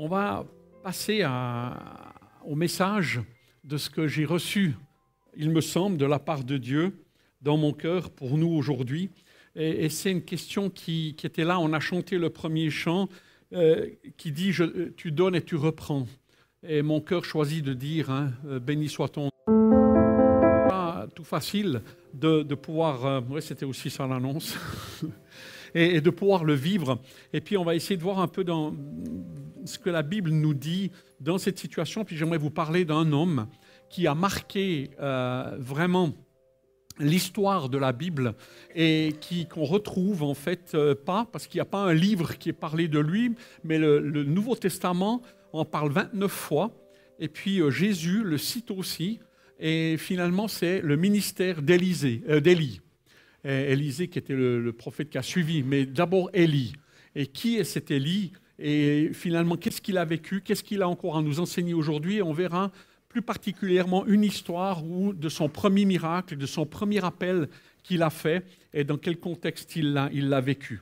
[0.00, 0.46] on va
[0.82, 1.26] passer
[2.46, 3.20] au message
[3.64, 4.74] de ce que j'ai reçu,
[5.36, 7.04] il me semble, de la part de Dieu
[7.42, 9.10] dans mon cœur pour nous aujourd'hui.
[9.54, 11.60] Et, c'est une question qui, était là.
[11.60, 13.10] On a chanté le premier chant
[13.52, 14.54] euh, qui dit
[14.96, 16.06] Tu donnes et tu reprends.
[16.66, 21.82] Et mon cœur choisit de dire hein, euh, Béni soit ton Pas tout facile
[22.14, 23.04] de, pouvoir.
[23.04, 24.56] Euh, oui, c'était aussi ça l'annonce.
[25.74, 26.98] et, de pouvoir le vivre.
[27.32, 28.74] Et puis on va essayer de voir un peu dans
[29.64, 32.04] ce que la Bible nous dit dans cette situation.
[32.04, 33.46] Puis j'aimerais vous parler d'un homme
[33.88, 36.12] qui a marqué euh, vraiment
[36.98, 38.34] l'histoire de la Bible
[38.74, 42.36] et qui qu'on retrouve en fait euh, pas parce qu'il n'y a pas un livre
[42.36, 43.34] qui est parlé de lui,
[43.64, 46.70] mais le, Nouveau Testament en parle 29 fois.
[47.18, 49.20] Et puis euh, Jésus le cite aussi.
[49.62, 52.80] Et finalement, c'est le ministère d'Élie.
[53.44, 56.74] Élisée qui était le, prophète qui a suivi, mais d'abord Élie.
[57.14, 58.32] Et qui est cet Élie?
[58.58, 60.42] Et finalement, qu'est-ce qu'il a vécu?
[60.42, 62.22] Qu'est-ce qu'il a encore à nous enseigner aujourd'hui?
[62.22, 62.70] On verra
[63.08, 67.48] plus particulièrement une histoire de son premier miracle, de son premier appel
[67.82, 70.80] qu'il a fait et dans quel contexte il l'a, il vécu.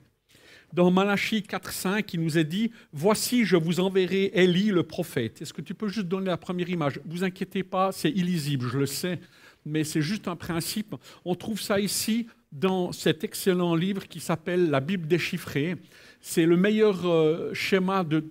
[0.74, 5.40] Dans Malachie 4.5, il nous est dit, Voici, je vous enverrai Élie le prophète.
[5.40, 7.00] Est-ce que tu peux juste donner la première image?
[7.06, 9.18] Vous inquiétez pas, c'est illisible, je le sais,
[9.64, 10.94] mais c'est juste un principe.
[11.24, 15.76] On trouve ça ici dans cet excellent livre qui s'appelle La Bible déchiffrée.
[16.20, 18.22] C'est le meilleur euh, schéma de,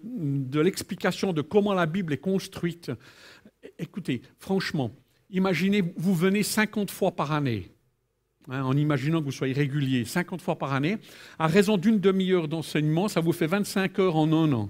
[0.59, 2.91] l'explication de comment la Bible est construite.
[3.79, 4.91] Écoutez, franchement,
[5.29, 7.71] imaginez, vous venez 50 fois par année,
[8.49, 10.97] hein, en imaginant que vous soyez régulier, 50 fois par année,
[11.39, 14.69] à raison d'une demi-heure d'enseignement, ça vous fait 25 heures en un an.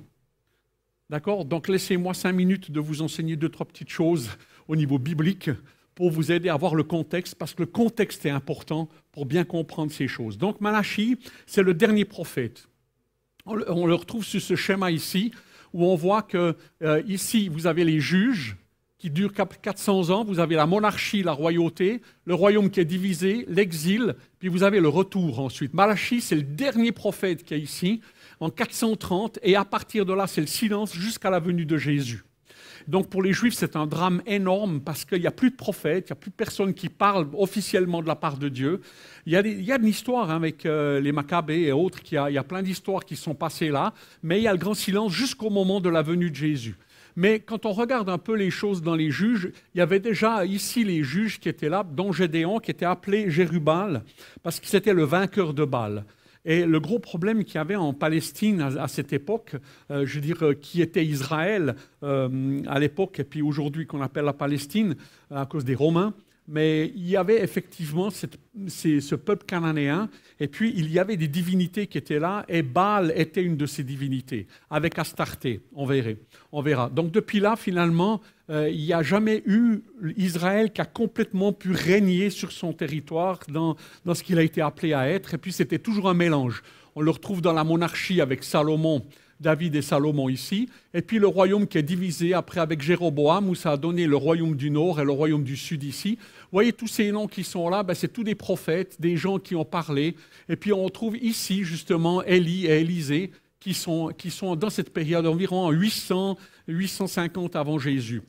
[1.09, 1.45] D'accord?
[1.45, 4.29] Donc laissez-moi cinq minutes de vous enseigner deux, trois petites choses
[4.67, 5.49] au niveau biblique
[5.97, 9.43] pour vous aider à voir le contexte, parce que le contexte est important pour bien
[9.43, 10.37] comprendre ces choses.
[10.37, 11.17] Donc Malachi,
[11.47, 12.67] c'est le dernier prophète.
[13.47, 13.55] On
[13.87, 15.31] le retrouve sur ce schéma ici,
[15.73, 18.57] où on voit que euh, ici, vous avez les juges
[18.99, 23.45] qui durent 400 ans, vous avez la monarchie, la royauté, le royaume qui est divisé,
[23.49, 25.73] l'exil, puis vous avez le retour ensuite.
[25.73, 28.01] Malachi, c'est le dernier prophète qui est ici,
[28.39, 32.23] en 430, et à partir de là, c'est le silence jusqu'à la venue de Jésus.
[32.87, 36.05] Donc pour les Juifs, c'est un drame énorme parce qu'il n'y a plus de prophètes,
[36.07, 38.81] il n'y a plus de personnes qui parlent officiellement de la part de Dieu.
[39.25, 41.99] Il y a, il y a une histoire hein, avec euh, les Maccabées et autres,
[42.09, 43.93] il y a, il y a plein d'histoires qui sont passées là,
[44.23, 46.77] mais il y a le grand silence jusqu'au moment de la venue de Jésus.
[47.17, 50.45] Mais quand on regarde un peu les choses dans les juges, il y avait déjà
[50.45, 54.03] ici les juges qui étaient là, dont Gédéon, qui était appelé Jérubal,
[54.43, 56.05] parce que c'était le vainqueur de Baal.
[56.47, 59.57] Et le gros problème qu'il y avait en Palestine à, cette époque,
[59.91, 64.01] euh, je veux dire, euh, qui était Israël euh, à l'époque, et puis aujourd'hui qu'on
[64.01, 64.95] appelle la Palestine
[65.29, 66.13] à cause des Romains,
[66.47, 70.09] mais il y avait effectivement ce peuple cananéen,
[70.39, 73.65] et puis il y avait des divinités qui étaient là, et Baal était une de
[73.65, 76.11] ces divinités, avec Astarté, on verra.
[76.51, 76.89] On verra.
[76.89, 79.81] Donc depuis là, finalement, euh, il n'y a jamais eu
[80.15, 83.75] Israël qui a complètement pu régner sur son territoire dans,
[84.05, 86.63] dans ce qu'il a été appelé à être, et puis c'était toujours un mélange.
[86.95, 89.03] On le retrouve dans la monarchie avec Salomon,
[89.39, 93.55] David et Salomon ici, et puis le royaume qui est divisé après avec Jéroboam, où
[93.55, 96.17] ça a donné le royaume du nord et le royaume du sud ici.
[96.51, 99.55] Voyez tous ces noms qui sont là, ben, c'est tous des prophètes, des gens qui
[99.55, 100.15] ont parlé.
[100.49, 104.93] Et puis on trouve ici justement Élie et Élisée qui sont, qui sont dans cette
[104.93, 106.37] période environ 800,
[106.67, 108.21] 850 avant Jésus.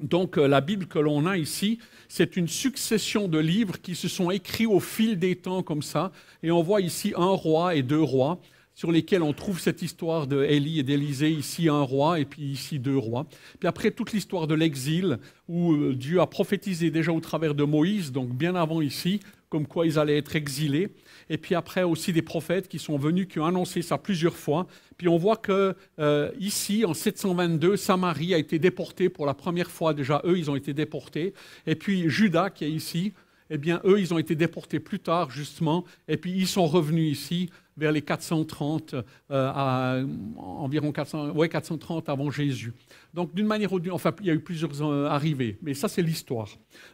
[0.00, 1.78] Donc euh, la Bible que l'on a ici,
[2.08, 6.12] c'est une succession de livres qui se sont écrits au fil des temps comme ça.
[6.42, 8.40] Et on voit ici un roi et deux rois
[8.74, 12.78] sur lesquels on trouve cette histoire d'Élie et d'Élisée, ici un roi et puis ici
[12.78, 13.26] deux rois.
[13.58, 15.18] Puis après toute l'histoire de l'exil,
[15.48, 19.66] où euh, Dieu a prophétisé déjà au travers de Moïse, donc bien avant ici, comme
[19.68, 20.88] quoi ils allaient être exilés.
[21.30, 24.66] Et puis après aussi des prophètes qui sont venus, qui ont annoncé ça plusieurs fois.
[24.96, 29.70] Puis on voit que euh, ici, en 722, Samarie a été déportée pour la première
[29.70, 29.94] fois.
[29.94, 31.34] Déjà, eux, ils ont été déportés.
[31.66, 33.12] Et puis Judas, qui est ici,
[33.50, 37.12] eh bien, eux, ils ont été déportés plus tard, justement, et puis ils sont revenus
[37.12, 38.94] ici vers les 430,
[39.30, 42.72] euh, environ 400, ouais, 430 avant Jésus.
[43.12, 45.88] Donc, d'une manière ou d'une enfin, il y a eu plusieurs euh, arrivées, mais ça,
[45.88, 46.48] c'est l'histoire.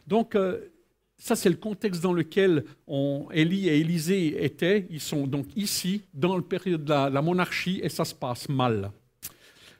[0.07, 0.59] Donc, euh,
[1.17, 4.87] ça, c'est le contexte dans lequel on, Élie et Élisée étaient.
[4.89, 8.91] Ils sont donc ici, dans le période de la monarchie, et ça se passe mal.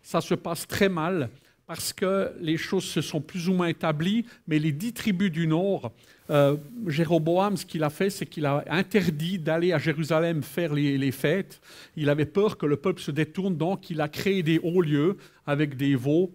[0.04, 1.30] Ça se passe très mal
[1.72, 5.48] parce que les choses se sont plus ou moins établies, mais les dix tribus du
[5.48, 5.94] Nord,
[6.32, 6.56] euh,
[6.88, 11.60] Jéroboam, ce qu'il a fait, c'est qu'il a interdit d'aller à Jérusalem faire les, fêtes.
[11.98, 15.18] Il avait peur que le peuple se détourne, donc il a créé des hauts lieux
[15.46, 16.32] avec des veaux.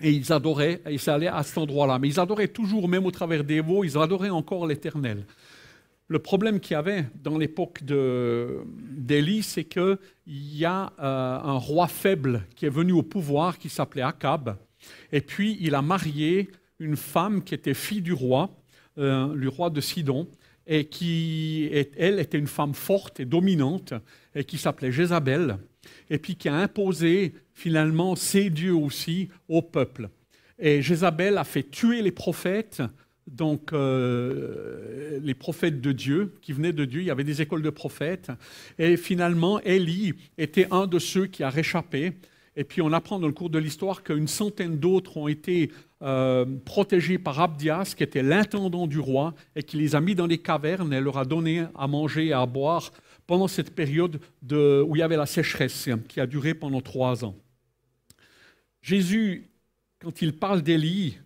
[0.00, 1.98] Et ils adoraient, ça allait à cet endroit-là.
[1.98, 5.24] Mais ils adoraient toujours, même au travers des veaux, ils adoraient encore l'Éternel.
[6.08, 11.88] Le problème qu'il y avait dans l'époque d'Élie, c'est qu'il y a euh, un roi
[11.88, 14.56] faible qui est venu au pouvoir, qui s'appelait Akab,
[15.10, 16.48] et puis il a marié
[16.78, 18.50] une femme qui était fille du roi,
[18.98, 20.28] euh, le roi de Sidon,
[20.66, 23.94] et qui, elle, était une femme forte et dominante,
[24.34, 25.58] et qui s'appelait Jézabel,
[26.10, 30.08] et puis qui a imposé finalement ses dieux aussi au peuple.
[30.58, 32.82] Et Jézabel a fait tuer les prophètes,
[33.26, 37.62] donc euh, les prophètes de Dieu, qui venaient de Dieu, il y avait des écoles
[37.62, 38.30] de prophètes,
[38.78, 42.12] et finalement Élie était un de ceux qui a réchappé.
[42.56, 45.70] Et puis on apprend dans le cours de l'histoire qu'une centaine d'autres ont été
[46.02, 50.26] euh, protégés par Abdias, qui était l'intendant du roi, et qui les a mis dans
[50.26, 52.92] des cavernes et leur a donné à manger et à boire
[53.26, 54.20] pendant cette période
[54.50, 57.34] où il y avait la sécheresse, qui a duré pendant trois ans.
[58.80, 59.50] Jésus,
[59.98, 61.18] quand il parle d'Élie,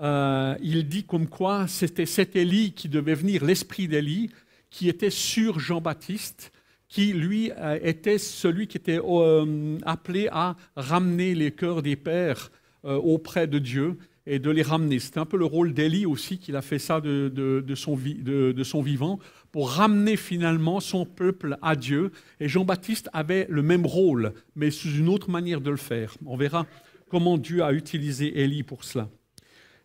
[0.00, 4.30] euh, il dit comme quoi c'était cet Élie qui devait venir, l'esprit d'Élie,
[4.70, 6.50] qui était sur Jean-Baptiste,
[6.88, 12.50] qui lui euh, était celui qui était euh, appelé à ramener les cœurs des pères
[12.86, 13.96] auprès de Dieu
[14.26, 14.98] et de les ramener.
[14.98, 18.82] C'était un peu le rôle d'Élie aussi, qu'il a fait ça de, son, de, son,
[18.82, 19.18] vivant,
[19.52, 22.12] pour ramener finalement son peuple à Dieu.
[22.40, 26.14] Et Jean-Baptiste avait le même rôle, mais sous une autre manière de le faire.
[26.24, 26.66] On verra
[27.08, 29.08] comment Dieu a utilisé Élie pour cela.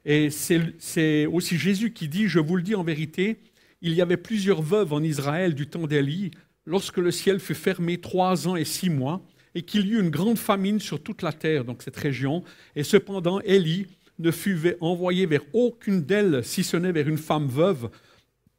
[0.06, 3.40] Et c'est aussi Jésus qui dit, je vous le dis en vérité,
[3.82, 6.32] il y avait plusieurs veuves en Israël du temps d'Élie,
[6.66, 9.22] lorsque le ciel fut fermé trois ans et six mois,
[9.56, 12.44] et qu'il y eut une grande famine sur toute la terre, donc cette région.
[12.76, 13.88] Et cependant, Élie
[14.20, 17.90] ne fut envoyé vers aucune d'elles, si ce n'est vers une femme veuve,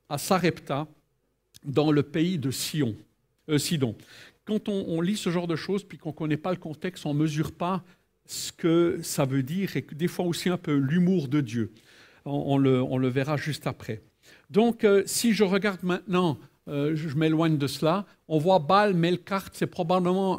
[0.08, 0.88] à Sarepta,
[1.64, 3.96] dans le pays de euh, Sidon.
[4.44, 7.06] Quand on, on, lit ce genre de choses, puis qu'on ne connaît pas le contexte,
[7.06, 7.84] on ne mesure pas
[8.26, 11.72] ce que ça veut dire et des fois aussi un peu l'humour de Dieu.
[12.24, 14.02] On, le, verra juste après.
[14.50, 16.38] Donc, euh, si je regarde maintenant,
[16.70, 20.38] euh, je m'éloigne de cela, on voit Baal Melkart, c'est probablement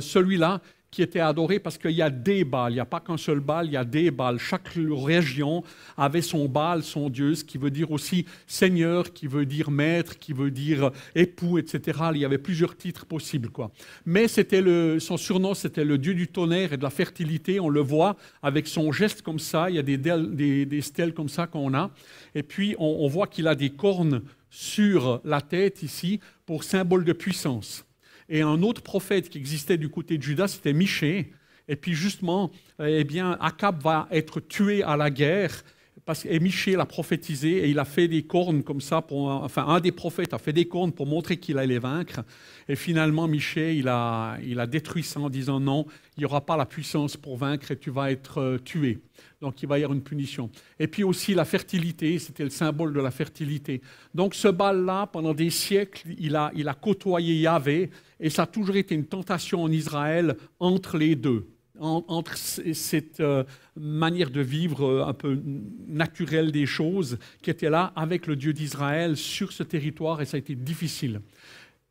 [0.00, 0.60] celui-là
[0.94, 2.70] qui était adoré parce qu'il y a des Baals.
[2.70, 4.38] Il n'y a pas qu'un seul Baal, il y a des Baals.
[4.38, 5.64] Chaque région
[5.96, 10.16] avait son Baal, son Dieu, ce qui veut dire aussi Seigneur, qui veut dire Maître,
[10.20, 11.98] qui veut dire époux, etc.
[12.14, 13.50] Il y avait plusieurs titres possibles.
[13.50, 13.72] Quoi.
[14.06, 14.62] Mais c'était
[15.00, 17.58] son surnom, c'était le Dieu du tonnerre et de la fertilité.
[17.58, 19.68] On le voit avec son geste comme ça.
[19.70, 21.90] Il y a des, stèles comme ça qu'on a.
[22.36, 24.22] Et puis, on voit qu'il a des cornes
[24.54, 27.84] sur la tête ici pour symbole de puissance.
[28.28, 31.32] Et un autre prophète qui existait du côté de Judas, c'était Michée.
[31.66, 35.64] Et puis justement, eh bien, Akab va être tué à la guerre.
[36.04, 39.00] Parce, et Michée l'a prophétisé et il a fait des cornes comme ça.
[39.00, 42.20] Pour, enfin, un des prophètes a fait des cornes pour montrer qu'il allait vaincre.
[42.68, 45.86] Et finalement, Michée, il a, il a détruit ça en disant non,
[46.16, 49.00] il n'y aura pas la puissance pour vaincre et tu vas être euh, tué.
[49.40, 50.50] Donc il va y avoir une punition.
[50.78, 53.80] Et puis aussi la fertilité, c'était le symbole de la fertilité.
[54.14, 57.90] Donc ce bal-là, pendant des siècles, il a, il a côtoyé Yahvé
[58.20, 61.46] et ça a toujours été une tentation en Israël entre les deux,
[61.78, 63.44] entre cette euh,
[63.76, 65.40] manière de vivre euh, un peu
[65.88, 70.36] naturelle des choses qui était là avec le Dieu d'Israël sur ce territoire et ça
[70.36, 71.20] a été difficile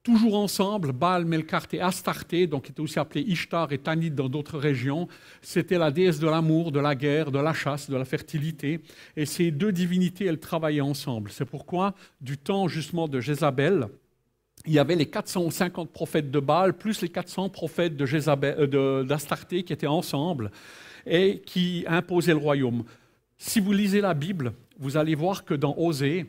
[0.03, 4.27] toujours ensemble, Baal, Melkart et Astarté, donc qui était aussi appelé Ishtar et Tanit dans
[4.27, 5.07] d'autres régions.
[5.41, 8.81] C'était la déesse de l'amour, de la guerre, de la chasse, de la fertilité.
[9.15, 11.31] Et ces deux divinités, elles travaillaient ensemble.
[11.31, 13.88] C'est pourquoi, du temps justement de Jézabel,
[14.65, 19.74] il y avait les 450 prophètes de Baal, plus les 400 prophètes euh, d'Astarté qui
[19.74, 20.51] étaient ensemble
[21.06, 22.83] et qui imposaient le royaume.
[23.37, 26.26] Si vous lisez la Bible, vous allez voir que dans Osée,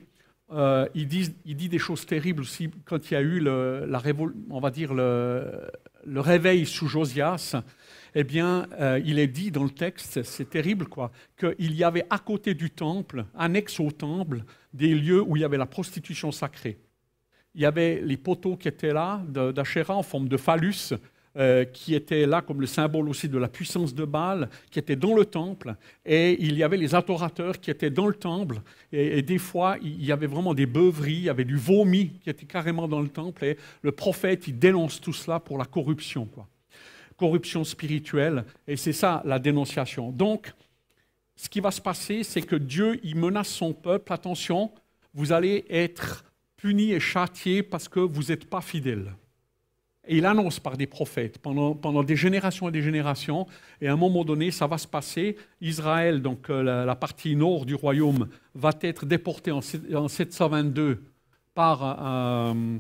[0.52, 4.02] euh, il, dit, des choses terribles aussi quand il y a eu le, la
[4.50, 5.70] on va dire le,
[6.04, 7.56] le, réveil sous Josias.
[8.16, 12.06] Eh bien, euh, il est dit dans le texte, c'est terrible quoi, qu'il y avait
[12.10, 16.30] à côté du temple, annexe au temple, des lieux où il y avait la prostitution
[16.30, 16.78] sacrée.
[17.54, 20.92] Il y avait les poteaux qui étaient là, d'Achéra en forme de phallus,
[21.36, 24.94] euh, qui étaient là comme le symbole aussi de la puissance de Baal, qui étaient
[24.94, 25.74] dans le temple.
[26.06, 28.60] Et il y avait les adorateurs qui étaient dans le temple.
[28.92, 32.30] Et, des fois, il y avait vraiment des beuveries, il y avait du vomi qui
[32.30, 33.44] était carrément dans le temple.
[33.44, 36.26] Et le prophète, il dénonce tout cela pour la corruption.
[36.26, 36.46] Quoi.
[37.16, 38.44] Corruption spirituelle.
[38.68, 40.12] Et c'est ça la dénonciation.
[40.12, 40.52] Donc,
[41.34, 44.12] ce qui va se passer, c'est que Dieu, il menace son peuple.
[44.12, 44.70] Attention,
[45.12, 46.24] vous allez être
[46.64, 49.12] punis et châtiés parce que vous n'êtes pas fidèles.
[50.06, 53.46] Et il annonce par des prophètes pendant, pendant, des générations et des générations.
[53.82, 55.36] Et à un moment donné, ça va se passer.
[55.60, 61.02] Israël, donc euh, la, partie nord du royaume, va être déportée en, 722
[61.54, 61.98] par.
[62.02, 62.78] Euh,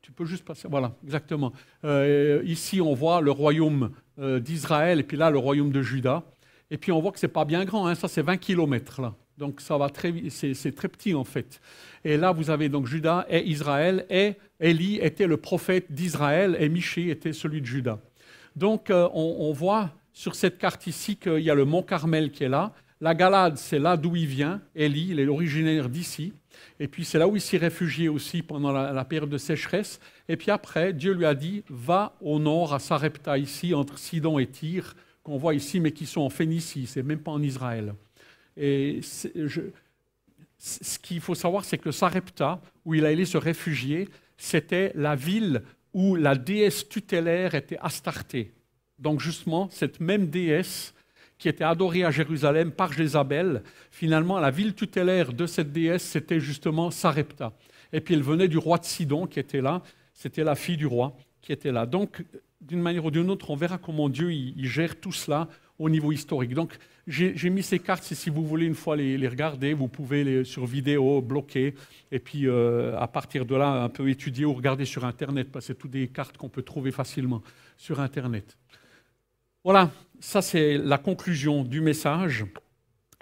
[0.00, 0.66] tu peux juste passer.
[0.68, 1.52] Voilà, exactement.
[1.84, 6.24] Euh, ici, on voit le royaume d'Israël et puis là, le royaume de Juda.
[6.72, 7.86] Et puis on voit que ce n'est pas bien grand.
[7.86, 9.14] Hein, ça, c'est 20 kilomètres là.
[9.42, 11.60] Donc ça va très c'est très petit en fait.
[12.04, 16.68] Et là, vous avez donc Judas et Israël, et Élie était le prophète d'Israël, et
[16.68, 17.98] Michée était celui de Judas.
[18.54, 22.44] Donc euh, on, voit sur cette carte ici qu'il y a le mont Carmel qui
[22.44, 22.72] est là.
[23.00, 24.62] La Galade, c'est là d'où il vient.
[24.76, 26.32] Élie, il est originaire d'ici.
[26.78, 29.98] Et puis c'est là où il s'est réfugié aussi pendant la, période de sécheresse.
[30.28, 34.38] Et puis après, Dieu lui a dit, va au nord à Sarepta, ici, entre Sidon
[34.38, 34.94] et Tyr,
[35.24, 37.94] qu'on voit ici, mais qui sont en Phénicie, c'est même pas en Israël.
[38.56, 44.92] Et ce qu'il faut savoir, c'est que Sarepta, où il a allé se réfugier, c'était
[44.94, 48.52] la ville où la déesse tutélaire était Astarté.
[48.98, 50.94] Donc justement, cette même déesse
[51.38, 56.38] qui était adorée à Jérusalem par Jézabel, finalement, la ville tutélaire de cette déesse, c'était
[56.38, 57.52] justement Sarepta.
[57.92, 59.82] Et puis elle venait du roi de Sidon qui était là,
[60.14, 61.84] c'était la fille du roi qui était là.
[61.84, 62.24] Donc,
[62.60, 65.48] d'une manière ou d'une autre, on verra comment Dieu il gère tout cela
[65.78, 66.54] au niveau historique.
[66.54, 70.44] Donc, j'ai mis ces cartes, si vous voulez une fois les, regarder, vous pouvez les
[70.44, 71.74] sur vidéo bloquer,
[72.12, 75.66] et puis euh, à partir de là, un peu étudier ou regarder sur Internet, parce
[75.66, 77.42] que c'est toutes des cartes qu'on peut trouver facilement
[77.76, 78.56] sur Internet.
[79.64, 82.44] Voilà, ça c'est la conclusion du message.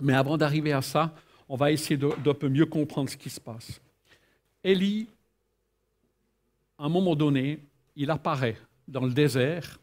[0.03, 1.15] Mais avant d'arriver à ça,
[1.49, 3.81] on va essayer d'un peu mieux comprendre ce qui se passe.
[4.63, 5.09] Élie,
[6.79, 7.59] à un moment donné,
[7.97, 8.57] il apparaît
[8.89, 9.79] dans le désert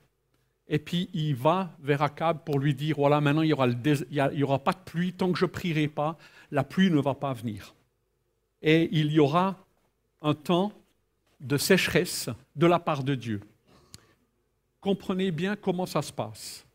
[0.70, 4.74] et puis il va vers Akab pour lui dire, voilà, maintenant il n'y aura, pas
[4.74, 6.18] de pluie, tant que je ne prierai pas,
[6.52, 7.74] la pluie ne va pas venir.
[8.62, 9.66] Et il y aura
[10.22, 10.74] un temps
[11.40, 13.42] de sécheresse de la part de Dieu.
[14.82, 16.66] Comprenez bien comment ça se passe.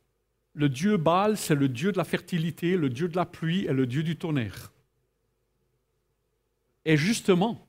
[0.54, 3.72] Le dieu Baal, c'est le dieu de la fertilité, le dieu de la pluie et
[3.72, 4.70] le dieu du tonnerre.
[6.84, 7.66] Et justement,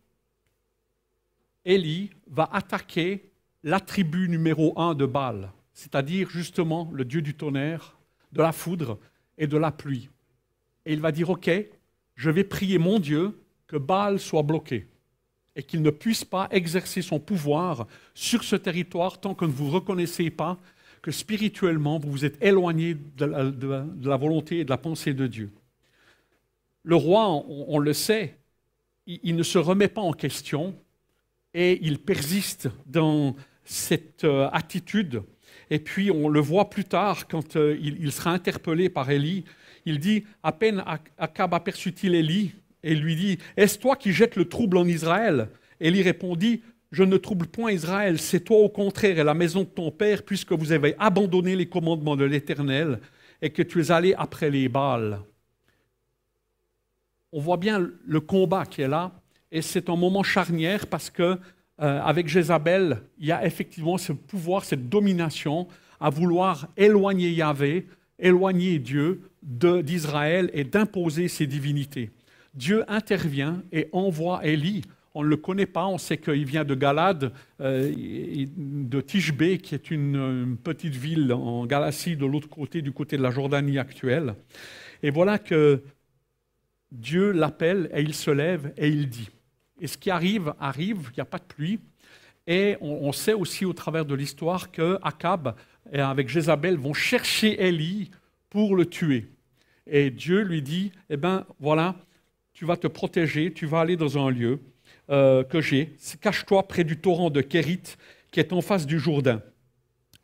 [1.65, 3.31] Élie va attaquer
[3.63, 7.97] l'attribut numéro un de Baal c'est-à-dire justement le Dieu du tonnerre,
[8.31, 8.99] de la foudre
[9.37, 10.09] et de la pluie.
[10.85, 11.49] Et il va dire, OK,
[12.15, 14.87] je vais prier mon Dieu que Baal soit bloqué
[15.55, 19.69] et qu'il ne puisse pas exercer son pouvoir sur ce territoire tant que ne vous
[19.69, 20.59] reconnaissez pas
[21.01, 25.51] que spirituellement vous vous êtes éloigné de la, volonté et de la pensée de Dieu.
[26.83, 28.37] Le roi, on, le sait,
[29.05, 30.75] il, ne se remet pas en question
[31.53, 35.23] et il persiste dans cette euh, attitude
[35.73, 39.43] et puis on le voit plus tard quand euh, il, sera interpellé par Élie.
[39.87, 40.83] Il dit, à peine
[41.17, 42.51] Akab aperçut-il Élie
[42.83, 45.49] et lui dit, Est-ce toi qui jettes le trouble en Israël?
[45.79, 46.61] Élie répondit,
[46.91, 50.21] Je ne trouble point Israël, c'est toi au contraire et la maison de ton père,
[50.21, 52.99] puisque vous avez abandonné les commandements de l'Éternel
[53.41, 55.21] et que tu es allé après les Baals.
[57.31, 59.11] On voit bien le combat qui est là,
[59.51, 61.39] et c'est un moment charnière parce que
[61.81, 65.67] euh, avec Jézabel, il y a effectivement ce pouvoir, cette domination
[65.99, 67.87] à vouloir éloigner Yahvé,
[68.19, 72.11] éloigner Dieu d'Israël et d'imposer ses divinités.
[72.53, 74.83] Dieu intervient et envoie Élie.
[75.15, 79.75] On ne le connaît pas, on sait qu'il vient de Galade, euh, de Tishbé, qui
[79.75, 84.35] est une, petite ville en Galatie, de l'autre côté, du côté de la Jordanie actuelle.
[85.03, 85.81] Et voilà que
[86.91, 89.29] Dieu l'appelle et il se lève et il dit.
[89.79, 91.79] Et ce qui arrive, arrive, il n'y a pas de pluie.
[92.45, 95.55] Et on, sait aussi au travers de l'histoire que Akab
[95.91, 98.11] et avec Jézabel vont chercher Élie
[98.49, 99.29] pour le tuer.
[99.87, 101.95] Et Dieu lui dit, eh bien voilà,
[102.53, 104.59] tu vas te protéger, tu vas aller dans un lieu
[105.09, 105.95] euh, que j'ai.
[106.21, 107.95] Cache-toi près du torrent de Kérit
[108.31, 109.41] qui est en face du Jourdain.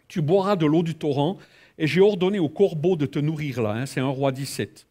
[0.10, 1.38] Tu boiras de l'eau du torrent
[1.78, 3.72] et j'ai ordonné au corbeau de te nourrir là.
[3.72, 4.88] Hein, c'est un roi 17.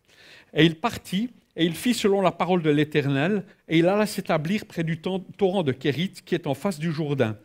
[0.55, 4.65] Et il partit et il fit selon la parole de l'Éternel, et il alla s'établir
[4.65, 7.37] près du torrent de Kérit, qui est en face du Jourdain.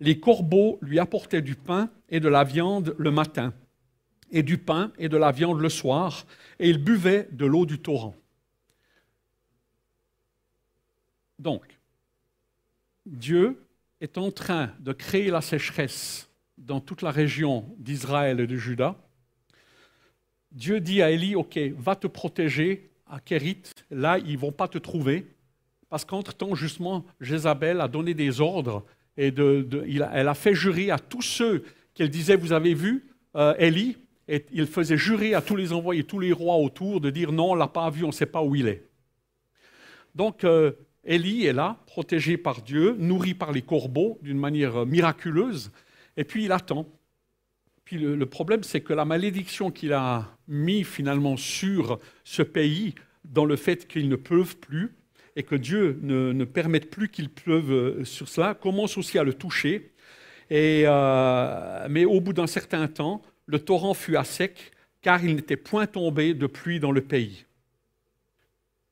[0.00, 3.54] Les corbeaux lui apportaient du pain et de la viande le matin,
[4.32, 6.26] et du pain et de la viande le soir,
[6.58, 8.16] et il buvait de l'eau du torrent.
[11.38, 11.78] Donc,
[13.06, 13.64] Dieu
[14.00, 18.96] est en train de créer la sécheresse dans toute la région d'Israël et de Juda.
[20.50, 24.66] Dieu dit à Élie, OK, va te protéger à Kérit, là, ils ne vont pas
[24.66, 25.26] te trouver,
[25.88, 28.84] parce qu'entre-temps, justement, Jézabel a donné des ordres,
[29.16, 33.06] et elle a fait jurer à tous ceux qu'elle disait, vous avez vu,
[33.36, 33.54] euh,
[34.26, 37.52] et il faisait jurer à tous les envoyés, tous les rois autour, de dire, non,
[37.52, 38.82] on ne l'a pas vu, on ne sait pas où il est.
[40.14, 40.72] Donc, euh,
[41.04, 45.70] est là, protégé par Dieu, nourri par les corbeaux d'une manière miraculeuse,
[46.16, 46.88] et puis il attend.
[47.84, 53.44] Puis le, problème, c'est que la malédiction qu'il a mis finalement sur ce pays, dans
[53.44, 54.94] le fait qu'il ne pleuve plus,
[55.36, 59.34] et que Dieu ne, permette plus qu'il pleuve euh, sur cela, commence aussi à le
[59.34, 59.90] toucher.
[60.52, 64.72] Euh, mais au bout d'un certain temps, le torrent fut à sec,
[65.02, 67.44] car il n'était point tombé de pluie dans le pays.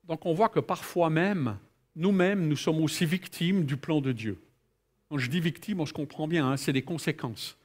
[0.04, 1.56] Donc on voit que parfois même,
[1.96, 4.38] nous-mêmes, nous sommes aussi victimes du plan de Dieu.
[5.08, 7.56] Quand je dis victime, on se comprend bien, hein, c'est des conséquences.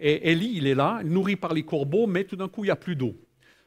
[0.00, 2.72] Et Élie, il est là, nourri par les corbeaux, mais tout d'un coup, il n'y
[2.72, 3.14] a plus d'eau.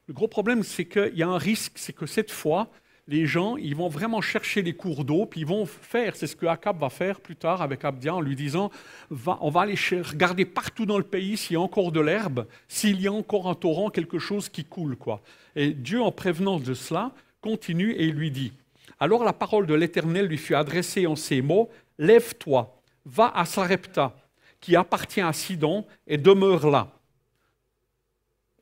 [0.07, 2.69] Le gros problème, c'est qu'il y a un risque, c'est que cette fois,
[3.07, 6.35] les gens, ils vont vraiment chercher les cours d'eau, puis ils vont faire, c'est ce
[6.35, 8.71] que Akab va faire plus tard avec Abdia, en lui disant,
[9.09, 12.99] on va aller regarder partout dans le pays s'il y a encore de l'herbe, s'il
[12.99, 14.95] y a encore un torrent, quelque chose qui coule.
[14.95, 15.21] quoi.
[15.55, 17.11] Et Dieu, en prévenant de cela,
[17.41, 18.53] continue et il lui dit,
[18.99, 24.15] alors la parole de l'Éternel lui fut adressée en ces mots, Lève-toi, va à Sarepta,
[24.63, 26.87] qui appartient à Sidon, et demeure là.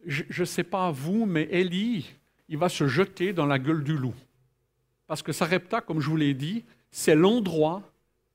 [0.04, 2.12] Je ne sais pas vous, mais Élie,
[2.50, 4.16] il va se jeter dans la gueule du loup.
[5.06, 7.84] Parce que Sarepta, comme je vous l'ai dit, c'est l'endroit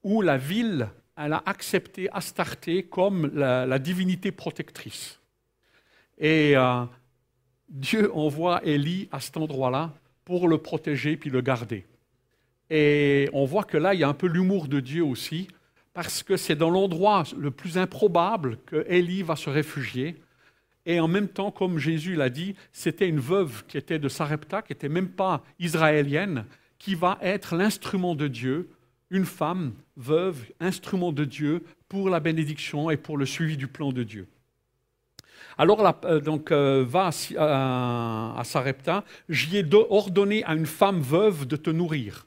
[0.05, 5.19] où la ville elle a accepté Astarté comme la, divinité protectrice.
[6.19, 6.85] Et euh,
[7.69, 9.93] Dieu envoie Élie à cet endroit-là
[10.25, 11.85] pour le protéger puis le garder.
[12.71, 15.49] Et on voit que là, il y a un peu l'humour de Dieu aussi,
[15.97, 20.17] parce que c'est dans l'endroit le plus improbable que Élie va se réfugier.
[20.85, 24.61] Et en même temps, comme Jésus l'a dit, c'était une veuve qui était de Sarepta,
[24.61, 26.45] qui n'était même pas israélienne,
[26.79, 28.69] qui va être l'instrument de Dieu,
[29.09, 33.91] une femme veuve, instrument de Dieu pour la bénédiction et pour le suivi du plan
[33.91, 34.29] de Dieu.
[35.57, 41.57] Alors, euh, donc, euh, va à, Sarepta, j'y ai ordonné à une femme veuve de
[41.57, 42.27] te nourrir.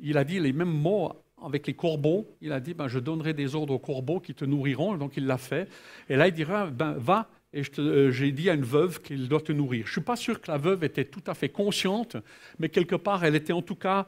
[0.00, 1.12] Il a dit les mêmes mots
[1.44, 2.28] avec les corbeaux.
[2.40, 4.96] Il a dit, ben, je donnerai des ordres aux corbeaux qui te nourriront.
[4.96, 5.68] Donc, il l'a fait.
[6.08, 9.40] Et là, il dira, ben, va et euh, j'ai dit à une veuve qu'il doit
[9.40, 9.86] te nourrir.
[9.86, 12.16] Je ne suis pas sûr que la veuve était tout à fait consciente,
[12.58, 14.06] mais quelque part, elle était en tout cas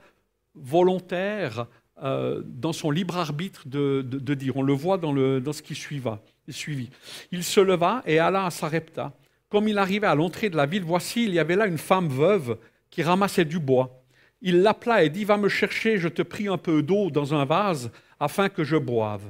[0.54, 1.66] volontaire
[2.02, 4.02] euh, dans son libre arbitre de,
[4.34, 4.56] dire.
[4.56, 5.12] On le voit dans,
[5.52, 6.90] ce qui suiva, suivi.
[7.32, 9.12] Il se leva et alla à Sarepta.
[9.48, 12.08] Comme il arrivait à l'entrée de la ville, voici, il y avait là une femme
[12.08, 12.56] veuve
[12.90, 14.01] qui ramassait du bois.
[14.42, 17.44] Il l'appela et dit, va me chercher, je te prie un peu d'eau dans un
[17.44, 19.24] vase afin que je boive.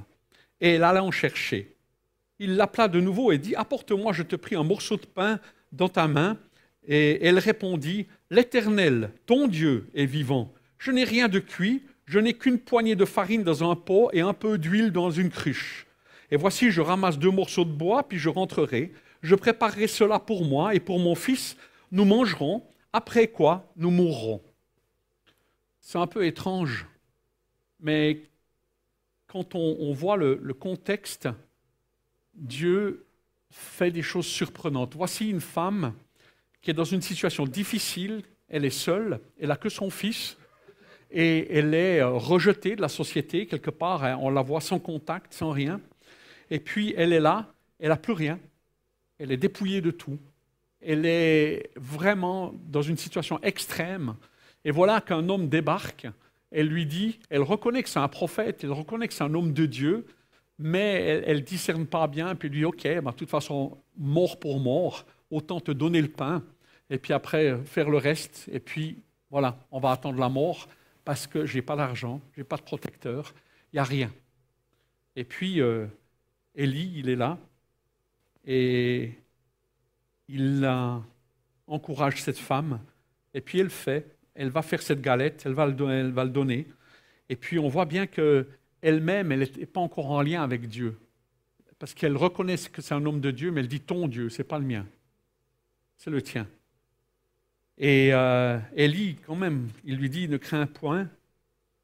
[0.61, 1.73] Et elle alla en chercher
[2.43, 5.39] il l'appela de nouveau et dit, apporte-moi, je te prie, un morceau de pain
[5.71, 6.37] dans ta main.
[6.87, 10.53] Et elle répondit, L'Éternel, ton Dieu, est vivant.
[10.79, 14.21] Je n'ai rien de cuit, je n'ai qu'une poignée de farine dans un pot et
[14.21, 15.87] un peu d'huile dans une cruche.
[16.33, 18.93] Et voici, je ramasse deux morceaux de bois, puis je rentrerai.
[19.23, 21.57] Je préparerai cela pour moi et pour mon fils.
[21.93, 24.43] Nous mangerons, après quoi nous mourrons.
[25.83, 26.87] C'est un peu étrange,
[27.81, 28.23] mais
[29.27, 31.29] quand on, voit le contexte,
[32.35, 33.05] Dieu
[33.53, 34.95] fait des choses surprenantes.
[34.95, 35.93] Voici une femme
[36.61, 40.37] qui est dans une situation difficile, elle est seule, elle n'a que son fils,
[41.11, 44.19] et elle est euh, rejetée de la société quelque part, hein.
[44.21, 45.81] on la voit sans contact, sans rien,
[46.51, 48.39] et puis elle est là, elle n'a plus rien,
[49.19, 50.19] elle est dépouillée de tout,
[50.81, 54.17] elle est vraiment dans une situation extrême,
[54.65, 56.07] et voilà qu'un homme débarque,
[56.51, 59.53] elle lui dit, elle reconnaît que c'est un prophète, elle reconnaît que c'est un homme
[59.53, 60.07] de Dieu,
[60.59, 64.61] mais elle ne discerne pas bien, puis lui, OK, ben, de toute façon, mort pour
[64.61, 66.43] mort, autant te donner le pain,
[66.91, 68.99] et puis après faire le reste, et puis
[69.31, 70.69] voilà, on va attendre la mort,
[71.05, 73.35] parce que je n'ai pas d'argent, je n'ai pas de protecteur,
[73.73, 74.13] il n'y a rien.
[75.17, 75.87] Et puis, euh,
[76.55, 77.39] Élie, il est là,
[78.47, 79.13] et
[80.29, 80.69] il
[81.67, 82.81] encourage cette femme,
[83.35, 86.67] et puis elle fait, elle va faire cette galette, elle va le, donner,
[87.29, 88.47] et puis on voit bien que
[88.81, 90.99] elle-même, elle n'est pas encore en lien avec Dieu.
[91.79, 94.39] Parce qu'elle reconnaît que c'est un homme de Dieu, mais elle dit ton Dieu, ce
[94.39, 94.87] n'est pas le mien.
[95.97, 96.47] C'est le tien.
[97.79, 98.59] Et euh,
[99.27, 101.09] quand même, il lui dit, ne crains point,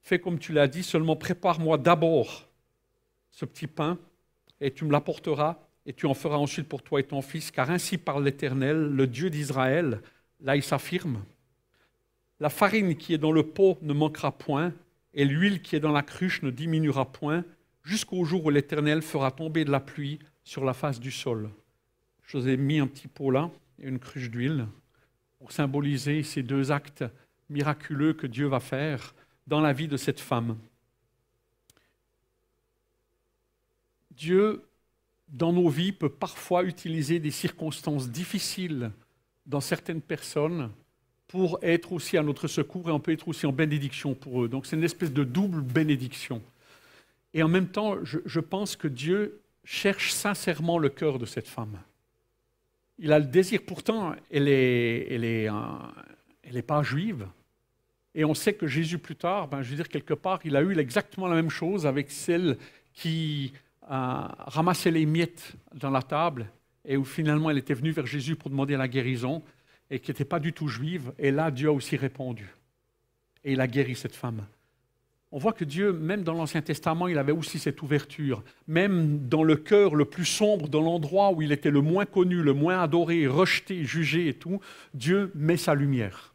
[0.02, 2.48] fais comme tu l'as dit, seulement prépare-moi d'abord
[3.30, 3.98] ce petit pain,
[4.60, 7.70] et tu me l'apporteras, et tu en feras ensuite pour toi et ton fils, car
[7.70, 10.00] ainsi parle l'Éternel, le Dieu d'Israël.
[10.40, 11.24] Là, il s'affirme.
[12.40, 14.72] La farine qui est dans le pot ne manquera point,
[15.14, 17.44] et l'huile qui est dans la cruche ne diminuera point
[17.82, 21.50] jusqu'au jour où l'Éternel fera tomber de la pluie sur la face du sol.
[22.24, 24.66] Je vous ai mis un petit pot là et une cruche d'huile
[25.38, 27.04] pour symboliser ces deux actes
[27.48, 29.14] miraculeux que Dieu va faire
[29.46, 30.56] dans la vie de cette femme.
[34.10, 34.62] Dieu,
[35.28, 38.90] dans nos vies, peut parfois utiliser des circonstances difficiles
[39.46, 40.70] dans certaines personnes
[41.28, 44.48] pour être aussi à notre secours et on peut être aussi en bénédiction pour eux.
[44.48, 46.42] Donc c'est une espèce de double bénédiction.
[47.34, 51.78] Et en même temps, je, pense que Dieu cherche sincèrement le cœur de cette femme.
[52.98, 55.48] Il a le désir, pourtant, elle n'est elle est,
[56.42, 57.28] elle est pas juive.
[58.14, 60.62] Et on sait que Jésus, plus tard, ben, je veux dire, quelque part, il a
[60.62, 62.56] eu exactement la même chose avec celle
[62.94, 66.46] qui a ramassé les miettes dans la table
[66.84, 69.42] et où finalement elle était venue vers Jésus pour demander la guérison
[69.90, 71.12] et qui n'était pas du tout juive.
[71.18, 72.48] Et là, Dieu a aussi répondu.
[73.44, 74.44] et il a guéri cette femme.
[75.30, 78.42] On voit que Dieu, même dans l'Ancien Testament, il avait aussi cette ouverture.
[78.66, 82.42] Même dans le cœur le plus sombre, dans l'endroit où il était le moins connu,
[82.42, 84.60] le moins adoré, rejeté, jugé et tout,
[84.94, 86.32] Dieu met sa lumière.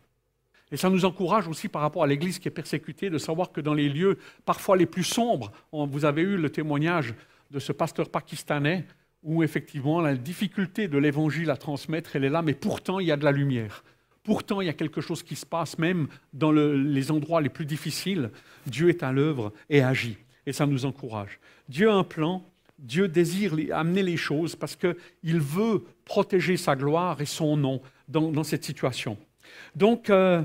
[0.71, 3.61] Et ça nous encourage aussi par rapport à l'Église qui est persécutée de savoir que
[3.61, 7.13] dans les lieux parfois les plus sombres, vous avez eu le témoignage
[7.51, 8.85] de ce pasteur pakistanais
[9.23, 13.11] où effectivement la difficulté de l'Évangile à transmettre, elle est là, mais pourtant il y
[13.11, 13.83] a de la lumière.
[14.23, 17.65] Pourtant, il y a quelque chose qui se passe, même dans les endroits les plus
[17.65, 18.31] difficiles.
[18.65, 20.17] Dieu est à l'œuvre et agit.
[20.45, 21.39] Et ça nous encourage.
[21.67, 22.43] Dieu a un plan.
[22.79, 28.43] Dieu désire amener les choses parce qu'il veut protéger sa gloire et son nom dans,
[28.43, 29.17] cette situation.
[29.75, 30.41] Donc, euh,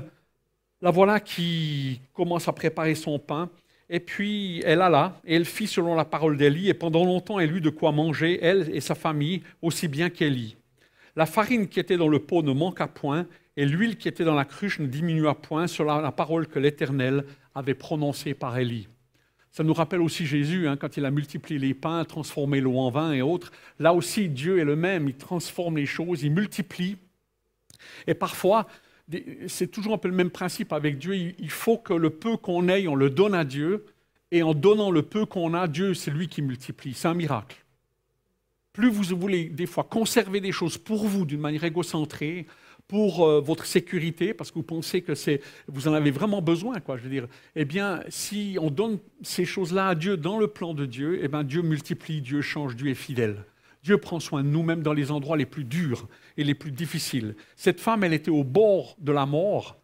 [0.81, 3.49] la voilà qui commence à préparer son pain.
[3.89, 7.55] Et puis, elle alla, et elle fit selon la parole d'Élie, et pendant longtemps, elle
[7.55, 10.57] eut de quoi manger, elle et sa famille, aussi bien qu'Élie.
[11.15, 13.25] La farine qui était dans le pot ne manqua point,
[13.57, 17.25] et l'huile qui était dans la cruche ne diminua point selon la parole que l'Éternel
[17.55, 18.87] avait prononcée par Élie.
[19.51, 22.91] Ça nous rappelle aussi Jésus, hein, quand il a multiplié les pains, transformé l'eau en
[22.91, 23.51] vin et autres.
[23.79, 26.97] Là aussi, Dieu est le même, il transforme les choses, il multiplie.
[28.05, 28.67] Et parfois,
[29.47, 32.67] c'est toujours un peu le même principe avec Dieu, il faut que le peu qu'on
[32.67, 33.85] ait, on le donne à Dieu,
[34.31, 36.93] et en donnant le peu qu'on a, Dieu, c'est lui qui multiplie.
[36.93, 37.57] C'est un miracle.
[38.73, 42.45] Plus vous voulez des fois conserver des choses pour vous d'une manière égocentrée,
[42.87, 46.79] pour euh, votre sécurité, parce que vous pensez que c'est, vous en avez vraiment besoin,
[46.79, 50.47] quoi, je veux dire, eh bien, si on donne ces choses-là à Dieu dans le
[50.47, 53.45] plan de Dieu, eh bien, Dieu multiplie, Dieu change, Dieu est fidèle.
[53.89, 56.71] Dieu prend soin de nous, même dans les endroits les plus durs et les plus
[56.71, 57.33] difficiles.
[57.55, 59.79] Cette femme, elle était au bord de la mort,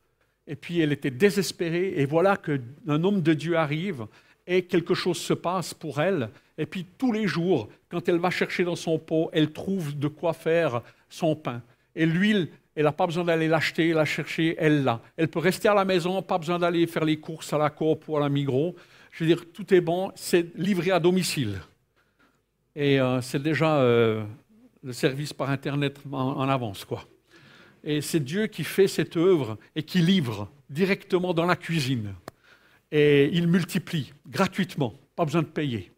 [0.45, 4.05] et puis elle était désespérée, et voilà qu'un homme de Dieu arrive,
[4.45, 8.29] et quelque chose se passe pour elle, et puis tous les jours, quand elle va
[8.29, 11.63] chercher dans son pot, elle trouve de quoi faire son pain.
[11.95, 15.01] Et l'huile, elle n'a pas besoin d'aller l'acheter, la chercher, elle l'a.
[15.17, 18.07] Elle peut rester à la maison, pas besoin d'aller faire les courses à la Coop
[18.07, 18.75] ou à la Migros.
[19.09, 21.59] Je veux dire, tout est bon, c'est livré à domicile.
[22.75, 24.25] Et euh, c'est déjà euh,
[24.83, 27.05] le service par Internet en, avance, quoi.
[27.83, 32.13] Et c'est Dieu qui fait cette œuvre et qui livre directement dans la cuisine.
[32.91, 35.91] Et il multiplie gratuitement, pas besoin de payer.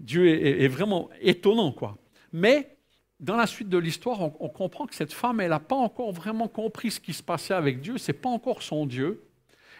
[0.00, 1.96] Dieu est, vraiment étonnant, quoi.
[2.32, 2.76] Mais
[3.20, 6.48] dans la suite de l'histoire, on, comprend que cette femme, elle n'a pas encore vraiment
[6.48, 9.22] compris ce qui se passait avec Dieu, ce n'est pas encore son Dieu.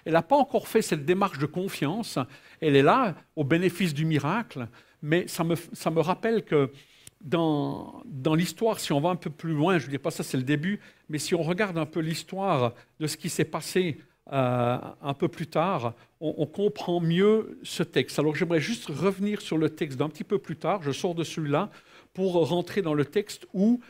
[0.04, 2.18] Elle n'a pas encore fait cette démarche de confiance.
[2.60, 4.68] Elle est là au bénéfice du miracle,
[5.02, 6.70] mais ça me, ça me rappelle que
[7.20, 10.22] dans, dans l'histoire, si on va un peu plus loin, je ne dis pas ça
[10.22, 13.98] c'est le début, mais si on regarde un peu l'histoire de ce qui s'est passé
[14.32, 18.20] euh, un peu plus tard, on, comprend mieux ce texte.
[18.20, 21.24] Alors j'aimerais juste revenir sur le texte d'un petit peu plus tard, je sors de
[21.24, 21.70] celui-là,
[22.14, 23.80] pour rentrer dans le texte où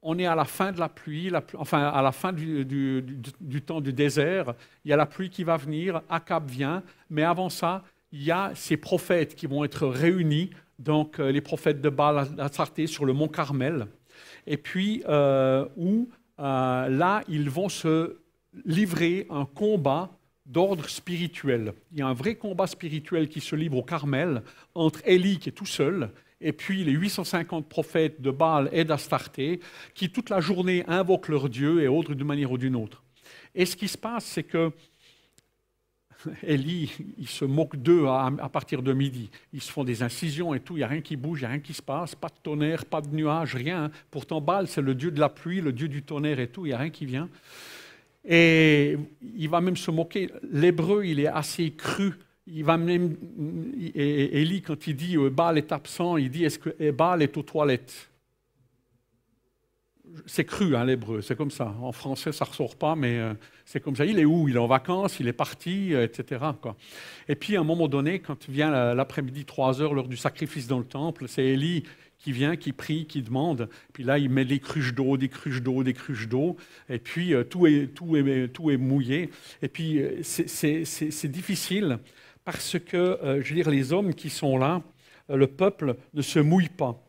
[0.00, 2.66] on est à la fin de la pluie, enfin à la fin du,
[3.64, 7.50] temps du désert, il y a la pluie qui va venir, Akab vient, mais avant
[7.50, 11.88] ça, il y a ces prophètes qui vont être réunis, donc euh, les prophètes de
[11.88, 13.86] Baal Sarté sur le mont Carmel,
[14.46, 18.18] et puis euh, où euh, là, ils vont se
[18.64, 20.10] livrer un combat
[20.44, 21.72] d'ordre spirituel.
[21.92, 24.42] Il y a un vrai combat spirituel qui se livre au Carmel
[24.74, 26.10] entre Élie qui est tout seul
[26.42, 29.60] et puis les 850 prophètes de Baal et d'Astarté,
[29.94, 33.02] qui toute la journée invoquent leur Dieu et autres d'une manière ou d'une autre.
[33.54, 34.72] Et ce qui se passe, c'est que
[36.42, 39.30] Élie, il se moque d'eux à, partir de midi.
[39.52, 41.46] Ils se font des incisions et tout, il n'y a rien qui bouge, il n'y
[41.46, 43.90] a rien qui se passe, pas de tonnerre, pas de nuages, rien.
[44.10, 46.70] Pourtant, Baal, c'est le dieu de la pluie, le dieu du tonnerre et tout, il
[46.70, 47.28] n'y a rien qui vient.
[48.24, 48.96] Et
[49.36, 50.30] il va même se moquer.
[50.50, 52.14] L'hébreu, il est assez cru
[52.46, 53.16] il va même,
[53.94, 57.36] Élie, quand il dit euh, Baal est absent, il dit est-ce que eh, Baal est
[57.36, 58.10] aux toilettes?
[60.26, 61.74] C'est cru, hein, l'hébreu, c'est comme ça.
[61.80, 64.04] En français, ça ne ressort pas, mais euh, c'est comme ça.
[64.04, 64.48] Il est où?
[64.48, 66.44] Il est en vacances, il est parti, euh, etc.
[67.28, 70.78] Et puis, à un moment donné, quand vient l'après-midi, 3 heures, l'heure du sacrifice dans
[70.78, 71.84] le temple, c'est Élie
[72.18, 73.68] qui vient, qui prie, qui demande.
[73.92, 76.56] Puis là, il met des cruches d'eau, des cruches d'eau, des cruches d'eau.
[76.88, 79.30] Et puis, tout, est, tout, est, tout est mouillé.
[79.60, 81.98] Et puis, c'est difficile
[82.44, 84.82] parce que, euh, je veux dire, les hommes qui sont là,
[85.30, 87.00] euh, le peuple ne se mouille pas.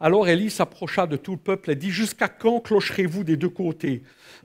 [0.00, 4.02] Alors Élie s'approcha de tout le peuple et dit, Jusqu'à quand clocherez-vous des deux côtés?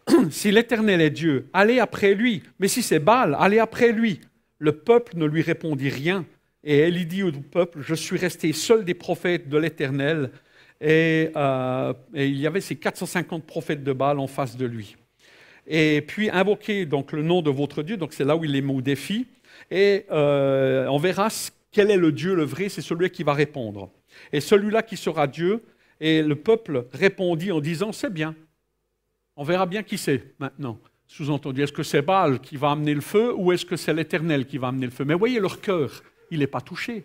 [0.32, 4.20] Si l'Éternel est Dieu, allez après lui, mais si c'est Baal, allez après lui.
[4.58, 6.26] Le peuple ne lui répondit rien,
[6.63, 10.32] et Élie dit au peuple, Je suis resté seul des prophètes de l'Éternel,
[10.82, 14.96] et, euh, il y avait ces 450 prophètes de Baal en face de lui.
[15.68, 18.62] Et puis invoquez donc le nom de votre Dieu, donc c'est là où il les
[18.62, 19.28] met au défi,
[19.70, 21.30] et euh, on verra
[21.72, 23.92] quel est le Dieu le vrai, c'est celui qui va répondre.
[24.32, 25.63] Et celui-là qui sera Dieu,
[25.99, 28.36] et le peuple répondit en disant, c'est bien.
[29.36, 30.80] On verra bien qui c'est maintenant.
[31.08, 34.45] Sous-entendu, est-ce que c'est Baal qui va amener le feu ou est-ce que c'est l'Éternel
[34.45, 35.06] qui va amener le feu?
[35.06, 37.04] Mais voyez, leur cœur, il n'est pas touché.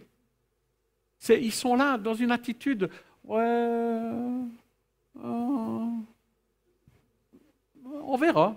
[1.28, 2.88] Ils sont là dans une attitude,
[3.24, 3.38] ouais,
[5.24, 5.86] euh,
[8.08, 8.56] on verra.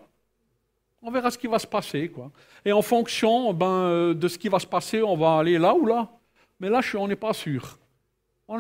[1.01, 2.09] On verra ce qui va se passer.
[2.09, 2.31] Quoi.
[2.63, 5.73] Et en fonction ben, euh, de ce qui va se passer, on va aller là
[5.73, 6.07] ou là.
[6.59, 7.79] Mais là, on n'est pas sûr.
[8.53, 8.59] On,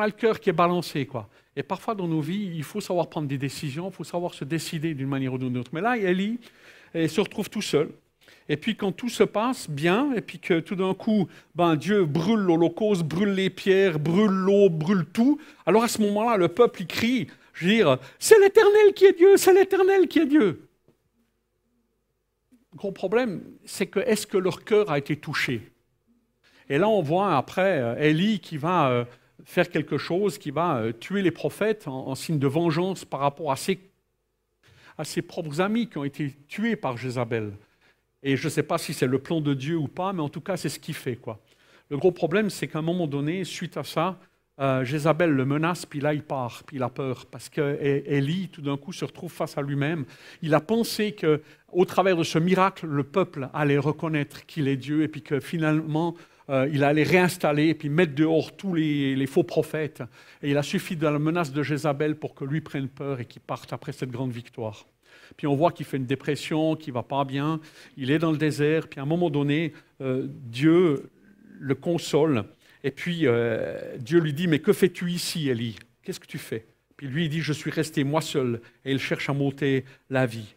[0.00, 1.06] a le cœur qui est balancé.
[1.06, 1.28] Quoi.
[1.56, 4.44] Et parfois, dans nos vies, il faut savoir prendre des décisions, il faut savoir se
[4.44, 5.70] décider d'une manière ou d'une autre.
[5.72, 6.38] Mais là, Élie
[6.94, 7.88] se retrouve tout seul.
[8.48, 12.04] Et puis quand tout se passe bien, et puis que tout d'un coup, ben, Dieu
[12.04, 16.82] brûle l'holocauste, brûle les pierres, brûle l'eau, brûle tout, alors à ce moment-là, le peuple
[16.82, 20.68] il crie, je veux dire, c'est l'Éternel qui est Dieu, c'est l'Éternel qui est Dieu.
[22.72, 25.72] Le gros problème, c'est que est-ce que leur cœur a été touché?
[26.68, 29.04] Et là, on voit après euh, Élie qui va euh,
[29.44, 33.52] faire quelque chose, qui va euh, tuer les prophètes en, signe de vengeance par rapport
[33.52, 33.78] à ses,
[34.98, 37.52] à ses propres amis qui ont été tués par Jézabel.
[38.22, 40.28] Et je ne sais pas si c'est le plan de Dieu ou pas, mais en
[40.28, 41.16] tout cas, c'est ce qu'il fait.
[41.16, 41.38] Quoi.
[41.90, 44.18] Le gros problème, c'est qu'à un moment donné, suite à ça,
[44.82, 48.78] Jézabel le menace, puis là, il part, puis il a peur, parce qu'Élie, tout d'un
[48.78, 50.06] coup, se retrouve face à lui-même.
[50.40, 55.02] Il a pensé qu'au travers de ce miracle, le peuple allait reconnaître qu'il est Dieu,
[55.02, 56.16] et puis que finalement,
[56.48, 60.02] euh, il allait réinstaller, et puis mettre dehors tous les, faux prophètes.
[60.42, 63.24] Et il a suffi de la menace de Jézabel pour que lui prenne peur et
[63.24, 64.86] qu'il parte après cette grande victoire.
[65.36, 67.60] Puis on voit qu'il fait une dépression, qu'il va pas bien.
[67.96, 68.88] Il est dans le désert.
[68.88, 71.10] Puis à un moment donné, euh, Dieu
[71.58, 72.44] le console.
[72.84, 75.76] Et puis euh, Dieu lui dit, mais que fais-tu ici, Élie?
[76.02, 76.66] Qu'est-ce que tu fais?
[76.96, 78.60] Puis lui, il dit, je suis resté moi seul.
[78.84, 80.54] Et il cherche à monter la vie.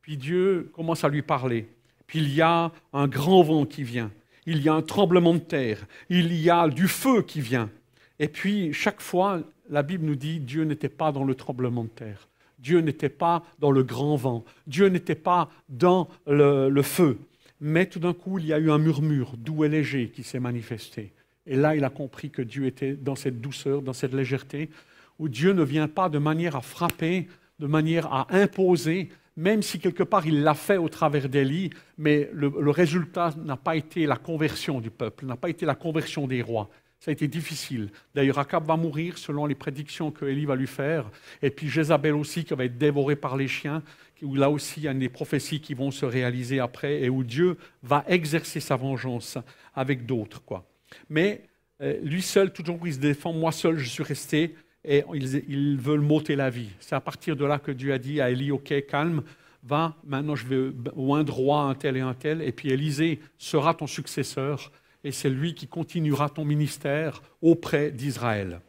[0.00, 1.66] Puis Dieu commence à lui parler.
[2.06, 4.10] Puis il y a un grand vent qui vient.
[4.46, 5.86] Il y a un tremblement de terre.
[6.08, 7.70] Il y a du feu qui vient.
[8.18, 11.88] Et puis, chaque fois, la Bible nous dit, Dieu n'était pas dans le tremblement de
[11.88, 12.28] terre.
[12.64, 17.18] Dieu n'était pas dans le grand vent, Dieu n'était pas dans le, feu.
[17.60, 20.40] Mais tout d'un coup, il y a eu un murmure doux et léger qui s'est
[20.40, 21.12] manifesté.
[21.46, 24.70] Et là, il a compris que Dieu était dans cette douceur, dans cette légèreté,
[25.18, 27.28] où Dieu ne vient pas de manière à frapper,
[27.58, 32.30] de manière à imposer, même si quelque part il l'a fait au travers d'Élie, mais
[32.32, 36.42] le, résultat n'a pas été la conversion du peuple, n'a pas été la conversion des
[36.42, 36.70] rois.
[37.00, 37.90] Ça a été difficile.
[38.14, 41.10] D'ailleurs, Akab va mourir selon les prédictions que Élie va lui faire.
[41.42, 43.82] Et puis Jézabel aussi, qui va être dévorée par les chiens,
[44.22, 47.22] où là aussi il y a des prophéties qui vont se réaliser après et où
[47.22, 49.38] Dieu va exercer sa vengeance
[49.74, 50.42] avec d'autres.
[50.42, 50.66] quoi.
[51.10, 51.42] Mais
[51.80, 56.00] euh, lui seul, toujours il se défend, moi seul je suis resté, et ils, veulent
[56.00, 56.70] m'ôter la vie.
[56.80, 59.22] C'est à partir de là que Dieu a dit à Élie, ok, calme,
[59.62, 63.74] va, maintenant je vais au droit un tel et un tel, et puis Élisée sera
[63.74, 64.70] ton successeur
[65.02, 68.60] et c'est lui qui continuera ton ministère auprès d'Israël.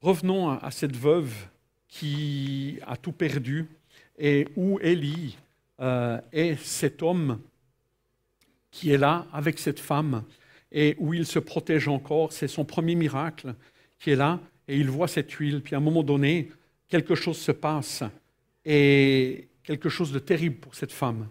[0.00, 1.32] Revenons à cette veuve
[1.88, 3.68] qui a tout perdu
[4.18, 5.36] et où Élie
[5.80, 7.40] euh, est cet homme
[8.70, 10.24] qui est là avec cette femme
[10.72, 12.32] et où il se protège encore.
[12.32, 13.54] C'est son premier miracle
[14.02, 15.62] qui est là et il voit cette huile.
[15.62, 16.50] Puis à un moment donné,
[16.88, 18.02] quelque chose se passe
[18.64, 21.28] et quelque chose de terrible pour cette femme.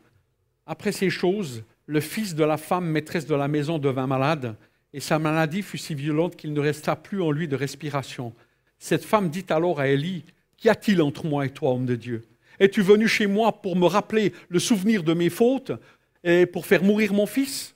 [0.66, 4.56] Après ces choses, le fils de la femme maîtresse de la maison devint malade,
[4.94, 8.34] et sa maladie fut si violente qu'il ne resta plus en lui de respiration.
[8.80, 10.24] Cette femme dit alors à Élie,
[10.58, 12.24] Qu'y a-t-il entre moi et toi, homme de Dieu?
[12.60, 15.72] Es-tu venu chez moi pour me rappeler le souvenir de mes fautes
[16.24, 17.74] et pour faire mourir mon fils?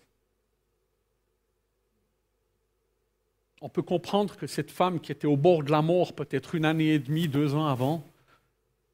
[3.65, 6.65] On peut comprendre que cette femme qui était au bord de la mort peut-être une
[6.65, 8.07] année et demie, deux ans avant,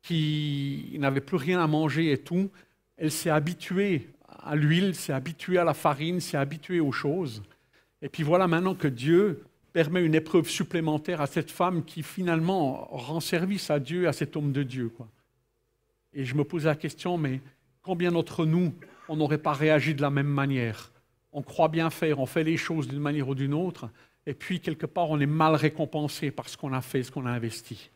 [0.01, 2.49] qui n'avait plus rien à manger et tout,
[2.95, 7.43] elle s'est habituée à l'huile, s'est habitué à la farine, s'est habitué aux choses.
[8.01, 12.87] Et puis voilà maintenant que Dieu permet une épreuve supplémentaire à cette femme qui finalement
[12.91, 14.89] rend service à Dieu, à cet homme de Dieu.
[16.13, 17.41] Et je me pose la question, mais
[17.81, 18.73] combien d'entre nous,
[19.09, 20.93] on n'aurait pas réagi de la même manière?
[21.33, 23.89] On croit bien faire, on fait les choses d'une manière ou d'une autre,
[24.25, 27.25] et puis quelque part, on est mal récompensé par ce qu'on a fait, ce qu'on
[27.25, 27.89] a investi.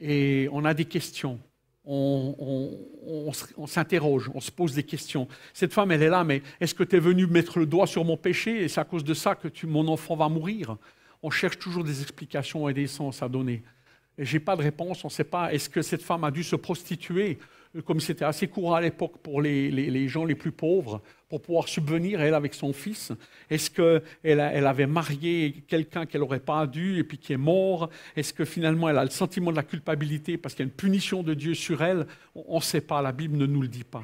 [0.00, 1.38] Et on a des questions
[1.84, 5.28] on, s'interroge, on se pose des questions.
[5.52, 8.04] Cette femme, elle est là, mais est-ce que tu es venu mettre le doigt sur
[8.04, 10.76] mon péché et c'est à cause de ça que mon enfant va mourir?
[11.22, 13.62] On cherche toujours des explications et des sens à donner.
[14.18, 15.52] Et je n'ai pas de réponse, on ne sait pas.
[15.52, 17.38] Est-ce que cette femme a dû se prostituer?
[17.84, 22.20] Comme c'était assez courant à l'époque pour les, gens les plus pauvres, pour pouvoir subvenir,
[22.20, 23.12] elle, avec son fils
[23.48, 27.88] Est-ce qu'elle elle avait marié quelqu'un qu'elle n'aurait pas dû et puis qui est mort?
[28.16, 30.76] Est-ce que finalement elle a le sentiment de la culpabilité parce qu'il y a une
[30.76, 32.06] punition de Dieu sur elle?
[32.34, 34.02] On ne sait pas, la Bible ne nous le dit pas.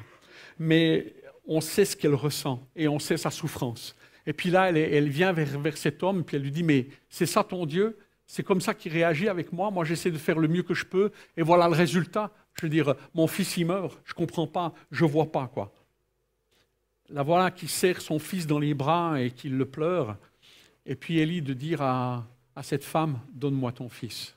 [0.57, 1.13] Mais
[1.45, 3.95] on sait ce qu'elle ressent et on sait sa souffrance.
[4.25, 6.87] Et puis là, elle, elle vient vers, vers cet homme, puis elle lui dit, mais
[7.09, 7.97] c'est ça ton Dieu?
[8.25, 9.69] C'est comme ça qu'il réagit avec moi?
[9.69, 11.11] Moi, j'essaie de faire le mieux que je peux.
[11.35, 14.73] Et voilà le résultat Je veux dire, mon fils, il meurt, je ne comprends pas,
[14.91, 15.73] je ne vois pas, quoi.
[17.09, 20.17] La voilà qui serre son fils dans les bras et qui le pleure.
[20.85, 22.25] Et puis Élie de dire à,
[22.63, 24.35] cette femme, donne-moi ton fils.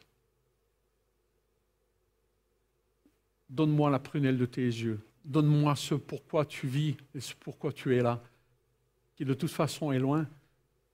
[3.49, 5.01] Donne-moi la prunelle de tes yeux.
[5.25, 8.23] Donne-moi ce pourquoi tu vis et ce pourquoi tu es là,
[9.17, 10.27] qui de toute façon est loin.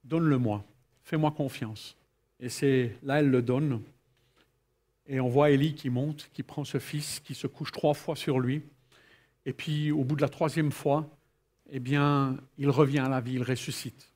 [0.04, 0.64] Donne-le-moi.
[1.02, 1.96] Fais-moi confiance.
[2.40, 3.82] Et c'est là, elle le donne.
[5.06, 8.16] Et on voit Élie qui monte, qui prend ce fils, qui se couche trois fois
[8.16, 8.62] sur lui.
[9.44, 11.08] Et puis, au bout de la troisième fois,
[11.70, 14.12] eh bien, il revient à la vie, il ressuscite.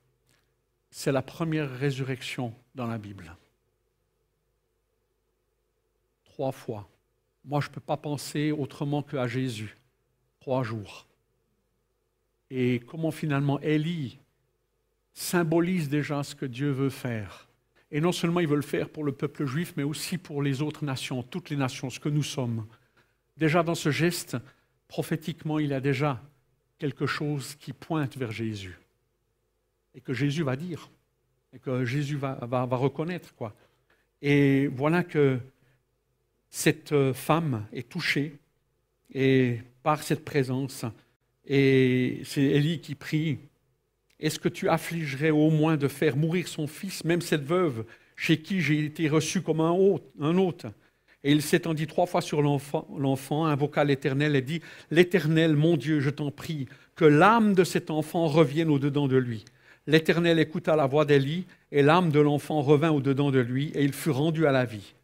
[0.91, 3.37] C'est la première résurrection dans la Bible.
[6.25, 6.89] Trois fois.
[7.45, 9.77] Moi, je ne peux pas penser autrement qu'à Jésus.
[10.41, 11.07] Trois jours.
[12.51, 14.19] Et comment finalement Élie
[15.13, 17.49] symbolise déjà ce que Dieu veut faire.
[17.91, 20.63] Et non seulement il veut le faire pour le peuple juif, mais aussi pour les
[20.63, 22.67] autres nations, toutes les nations, ce que nous sommes.
[23.37, 24.37] Déjà dans ce geste,
[24.87, 26.23] prophétiquement, il a déjà
[26.81, 28.77] quelque chose qui pointe vers Jésus.
[29.95, 30.91] Et que Jésus va dire.
[31.53, 33.33] Et que Jésus va, va, va reconnaître.
[33.37, 33.55] Quoi.
[34.21, 35.39] Et voilà que
[36.49, 38.35] cette femme est touchée
[39.13, 40.85] et par cette présence.
[41.45, 43.39] Et c'est Élie qui prie
[44.21, 47.85] est-ce que tu affligerais au moins de faire mourir son fils, même cette veuve,
[48.17, 50.67] chez qui j'ai été reçu comme un, hôte,
[51.23, 56.11] Et il s'étendit trois fois sur l'enfant, invoqua l'Éternel et dit, L'Éternel, mon Dieu, je
[56.11, 59.45] t'en prie, que l'âme de cet enfant revienne au-dedans de lui.
[59.87, 63.93] L'Éternel écouta la voix d'Élie, et l'âme de l'enfant revint au-dedans de lui, et il
[63.93, 64.95] fut rendu à la vie.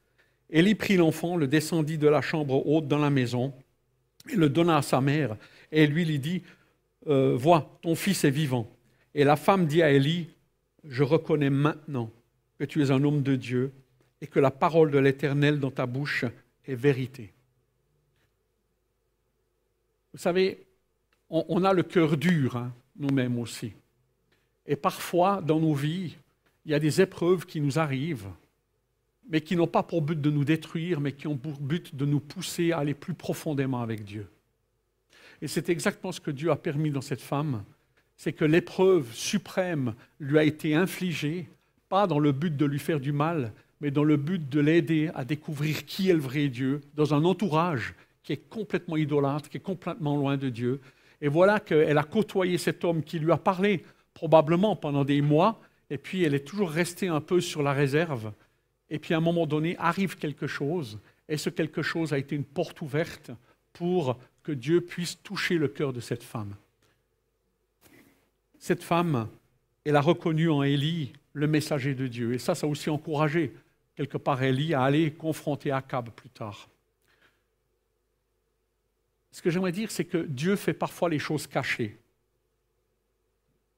[0.49, 3.53] Élie prit l'enfant, le descendit de la chambre haute dans la maison,
[4.33, 5.37] et le donna à sa mère,
[5.73, 6.43] et lui lui dit,
[7.09, 8.69] euh, Vois, ton fils est vivant.
[9.15, 10.29] Et la femme dit à Élie,
[10.85, 12.11] je reconnais maintenant
[12.59, 13.73] que tu es un homme de Dieu
[14.21, 16.25] et que la parole de l'Éternel dans ta bouche
[16.65, 17.33] est vérité.
[20.13, 20.67] Vous savez,
[21.29, 23.73] on, a le cœur dur, hein, nous-mêmes aussi.
[24.65, 26.17] Et parfois, dans nos vies,
[26.65, 28.29] il y a des épreuves qui nous arrivent,
[29.29, 32.07] mais qui n'ont pas pour but de nous détruire, mais qui ont pour but de
[32.07, 34.29] nous pousser à aller plus profondément avec Dieu.
[35.43, 37.63] Et c'est exactement ce que Dieu a permis dans cette femme
[38.17, 41.49] c'est que l'épreuve suprême lui a été infligée,
[41.89, 45.11] pas dans le but de lui faire du mal, mais dans le but de l'aider
[45.15, 49.59] à découvrir qui est le vrai Dieu, dans un entourage qui est complètement idolâtre, qui
[49.59, 50.81] est complètement loin de Dieu.
[51.21, 53.85] Et voilà qu'elle a côtoyé cet homme qui lui a parlé
[54.15, 55.61] probablement pendant des mois,
[55.91, 58.33] et puis elle est toujours restée un peu sur la réserve.
[58.91, 62.35] Et puis à un moment donné, arrive quelque chose, et ce quelque chose a été
[62.35, 63.31] une porte ouverte
[63.73, 66.55] pour que Dieu puisse toucher le cœur de cette femme
[68.67, 69.29] cette femme,
[69.85, 72.35] elle a reconnu en Élie le messager de Dieu.
[72.35, 73.53] Et ça, ça a aussi encouragé
[73.97, 76.69] quelque part Élie à aller confronter Akab plus tard.
[79.33, 81.99] Ce que j'aimerais dire, c'est que Dieu fait parfois les choses cachées.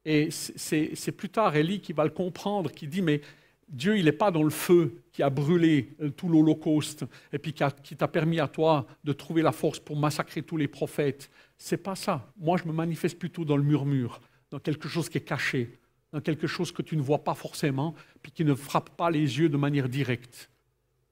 [0.04, 3.20] Et c'est plus tard Élie qui va le comprendre, qui dit, mais
[3.68, 7.52] Dieu, il n'est pas dans le feu qui a brûlé euh, tout l'Holocauste et puis
[7.52, 11.30] qui t'a permis à toi de trouver la force pour massacrer tous les prophètes.
[11.58, 12.32] C'est pas ça.
[12.38, 15.77] Moi, je me manifeste plutôt dans le murmure dans quelque chose qui est caché,
[16.12, 19.38] dans quelque chose que tu ne vois pas forcément, puis qui ne frappe pas les
[19.38, 20.50] yeux de manière directe.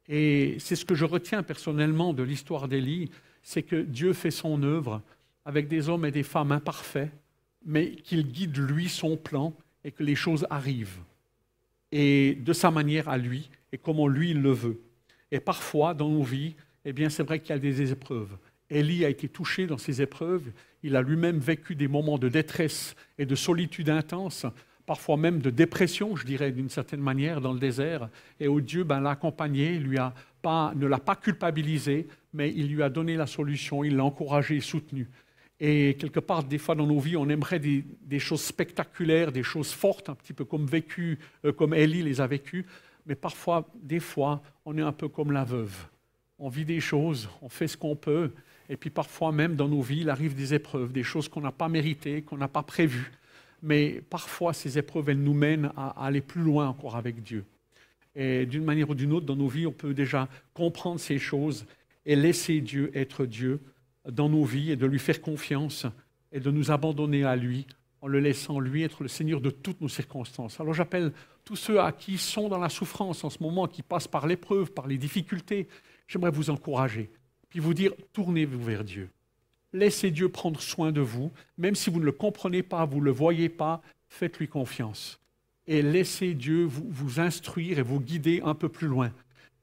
[0.08, 3.10] Et c'est ce que je retiens personnellement de l'histoire d'Élie,
[3.42, 5.02] c'est que Dieu fait son œuvre
[5.44, 7.10] avec des hommes et des femmes imparfaits,
[7.64, 9.54] mais qu'il guide lui son plan
[9.84, 10.98] et que les choses arrivent.
[11.92, 14.80] Et de sa manière à lui, et comment lui il le veut.
[15.30, 16.54] Et parfois, dans nos vies,
[16.84, 18.36] eh bien, c'est vrai qu'il y a des épreuves.
[18.70, 20.50] Élie a été touché dans ces épreuves.
[20.82, 24.46] Il a lui-même vécu des moments de détresse et de solitude intense,
[24.86, 28.08] parfois même de dépression, je dirais d'une certaine manière, dans le désert.
[28.40, 32.72] Et où Dieu ben, l'a accompagné, lui a pas, ne l'a pas culpabilisé, mais il
[32.72, 35.08] lui a donné la solution, il l'a encouragé et soutenu.
[35.58, 39.72] Et quelque part, des fois dans nos vies, on aimerait des, choses spectaculaires, des choses
[39.72, 42.66] fortes, un petit peu comme vécu, euh, comme Élie les a vécues.
[43.06, 45.74] Mais parfois, des fois, on est un peu comme la veuve.
[46.38, 48.32] On vit des choses, on fait ce qu'on peut,
[48.68, 51.52] et puis parfois même dans nos vies, il arrive des épreuves, des choses qu'on n'a
[51.52, 53.10] pas méritées, qu'on n'a pas prévues.
[53.62, 57.44] Mais parfois, ces épreuves, elles nous mènent à, aller plus loin encore avec Dieu.
[58.14, 61.66] Et d'une manière ou d'une autre, dans nos vies, on peut déjà comprendre ces choses
[62.04, 63.60] et laisser Dieu être Dieu
[64.10, 65.86] dans nos vies et de lui faire confiance
[66.32, 67.66] et de nous abandonner à lui
[68.00, 70.60] en le laissant lui être le Seigneur de toutes nos circonstances.
[70.60, 71.12] Alors j'appelle
[71.44, 74.70] tous ceux à qui sont dans la souffrance en ce moment, qui passent par l'épreuve,
[74.72, 75.66] par les difficultés,
[76.06, 77.10] j'aimerais vous encourager
[77.48, 79.08] puis vous dire, tournez-vous vers Dieu.
[79.72, 83.04] Laissez Dieu prendre soin de vous, même si vous ne le comprenez pas, vous ne
[83.04, 85.20] le voyez pas, faites-lui confiance.
[85.66, 89.10] Et laissez Dieu vous, instruire et vous guider un peu plus loin.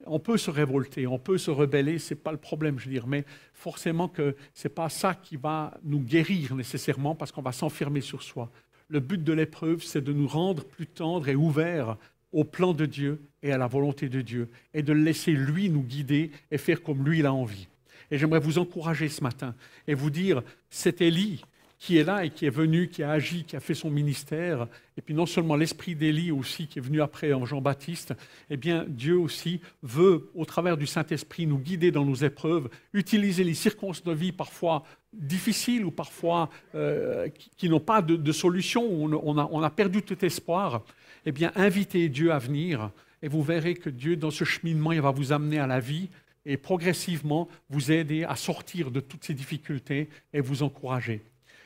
[0.06, 2.92] On peut se révolter, on peut se rebeller, ce n'est pas le problème, je veux
[2.92, 3.24] dire, mais
[3.54, 8.02] forcément que ce n'est pas ça qui va nous guérir nécessairement parce qu'on va s'enfermer
[8.02, 8.52] sur soi.
[8.90, 11.98] Le but de l'épreuve, c'est de nous rendre plus tendres et ouverts
[12.34, 15.84] au plan de Dieu et à la volonté de Dieu, et de laisser lui nous
[15.84, 17.68] guider et faire comme lui a envie.
[18.14, 19.56] Et j'aimerais vous encourager ce matin
[19.88, 21.44] et vous dire, c'est Élie
[21.80, 24.68] qui est là et qui est venu, qui a agi, qui a fait son ministère,
[24.96, 28.14] et puis non seulement l'esprit d'Élie aussi qui est venu après en Jean-Baptiste,
[28.52, 33.44] eh bien Dieu aussi veut, au travers du Saint-Esprit, nous guider dans nos épreuves, utiliser
[33.44, 39.12] les circonstances de vie parfois difficiles ou parfois euh, qui, n'ont pas de, solution, où
[39.12, 40.84] on a, perdu tout espoir,
[41.26, 42.92] eh bien invitez Dieu à venir,
[43.24, 46.10] et vous verrez que Dieu, dans ce cheminement, il va vous amener à la vie,
[46.46, 51.22] et progressivement vous aider à sortir de toutes ces difficultés et vous encourager.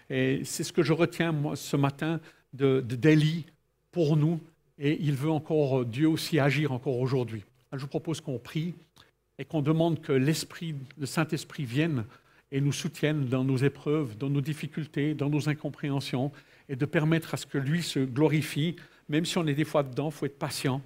[0.10, 2.20] Et c'est ce que je retiens moi, ce matin
[2.54, 3.18] de, de
[3.92, 4.40] pour nous.
[4.80, 7.44] Et il veut encore, Dieu aussi, agir encore aujourd'hui.
[7.74, 8.76] Je vous propose qu'on prie
[9.40, 12.06] et qu'on demande que l'Esprit, le Saint-Esprit vienne
[12.52, 16.32] et nous soutienne dans nos épreuves, dans nos difficultés, dans nos incompréhensions,
[16.70, 18.76] et de permettre à ce que lui se glorifie,
[19.10, 20.82] même si on est des fois dedans, il faut être patient.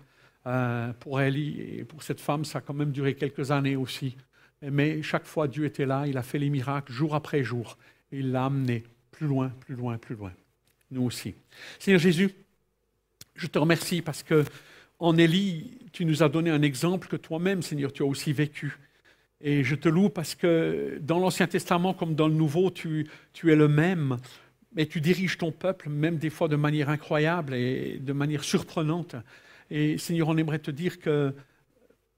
[0.47, 4.15] Euh, pour Ellie et pour cette femme, ça a quand même duré quelques années aussi.
[4.61, 7.77] Mais chaque fois, Dieu était là, il a fait les miracles jour après jour.
[8.11, 10.31] Et il l'a amené plus loin, plus loin, plus loin.
[10.91, 11.35] Nous aussi.
[11.79, 12.31] Seigneur Jésus,
[13.35, 14.43] je te remercie parce que
[14.99, 18.77] en Élie, tu nous as donné un exemple que toi-même, Seigneur, tu as aussi vécu.
[19.41, 23.51] Et je te loue parce que dans l'Ancien Testament comme dans le Nouveau, tu, tu
[23.51, 24.17] es le même,
[24.75, 29.15] mais tu diriges ton peuple, même des fois de manière incroyable et de manière surprenante.
[29.71, 31.33] Et Seigneur, on aimerait te dire que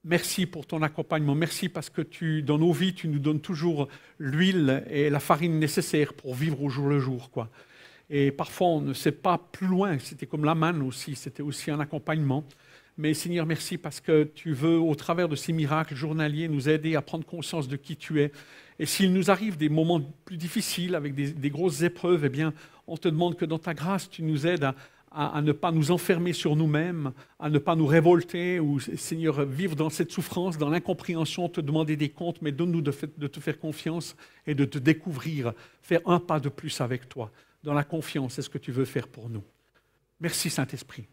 [0.06, 1.34] Merci pour ton accompagnement.
[1.34, 3.88] Merci parce que tu, dans nos vies, tu nous donnes toujours
[4.18, 7.30] l'huile et la farine nécessaires pour vivre au jour le jour.
[7.30, 7.48] Quoi.
[8.10, 9.98] Et parfois, on ne sait pas plus loin.
[9.98, 11.16] C'était comme la manne aussi.
[11.16, 12.44] C'était aussi un accompagnement.
[12.98, 16.96] Mais Seigneur, merci parce que tu veux, au travers de ces miracles journaliers, nous aider
[16.96, 18.30] à prendre conscience de qui tu es.
[18.78, 22.52] Et s'il nous arrive des moments plus difficiles, avec des, grosses épreuves, eh bien,
[22.86, 24.74] on te demande que dans ta grâce, tu nous aides à,
[25.14, 29.76] à, ne pas nous enfermer sur nous-mêmes, à ne pas nous révolter ou, Seigneur, vivre
[29.76, 33.58] dans cette souffrance, dans l'incompréhension, te demander des comptes, mais donne-nous de, de, te faire
[33.58, 35.52] confiance et de te découvrir,
[35.82, 37.30] faire un pas de plus avec toi,
[37.62, 39.44] dans la confiance, c'est ce que tu veux faire pour nous?
[40.20, 41.06] Merci Saint-Esprit,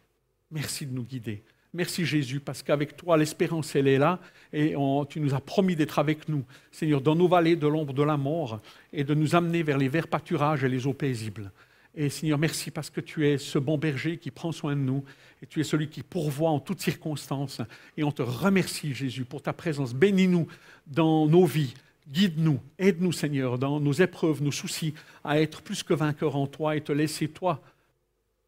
[0.50, 1.44] merci de nous guider.
[1.74, 4.20] Merci Jésus, parce qu'avec toi, l'espérance, elle est là,
[4.52, 4.76] et
[5.10, 8.18] tu nous as promis d'être avec nous, Seigneur, dans nos vallées de l'ombre de la
[8.18, 8.60] mort,
[8.92, 11.50] et de nous amener vers les verts pâturages et les eaux paisibles.
[11.94, 15.04] Et Seigneur, merci parce que tu es ce bon berger qui prend soin de nous
[15.42, 17.62] et tu es celui qui pourvoit en toutes circonstances.
[17.98, 19.94] Et on te remercie, Jésus, pour ta présence.
[19.94, 20.48] Bénis-nous
[20.88, 21.74] dans nos vies.
[22.08, 26.76] Guide-nous, aide-nous, Seigneur, dans nos épreuves, nos soucis, à être plus que vainqueurs en toi
[26.76, 27.62] et te laisser, toi,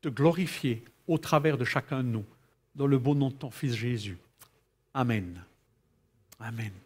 [0.01, 2.25] te glorifier au travers de chacun de nous.
[2.75, 4.17] Dans le beau nom de ton Fils Jésus.
[4.93, 5.43] Amen.
[6.39, 6.82] Amen.